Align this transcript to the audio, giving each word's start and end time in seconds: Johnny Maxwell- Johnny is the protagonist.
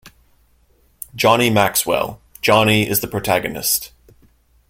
Johnny 1.13 1.51
Maxwell- 1.51 2.19
Johnny 2.41 2.89
is 2.89 3.01
the 3.01 3.07
protagonist. 3.07 3.91